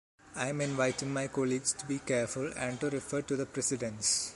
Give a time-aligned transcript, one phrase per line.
[0.35, 4.29] I’m inviting my colleagues to be careful and to refer to the precedents.